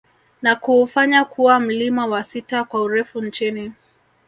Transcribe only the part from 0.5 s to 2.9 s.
kuufanya kuwa mlima wa sita kwa